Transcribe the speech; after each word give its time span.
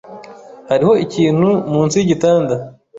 Hariho 0.69 0.93
ikintu 1.05 1.49
munsi 1.73 1.95
yigitanda. 1.97 2.55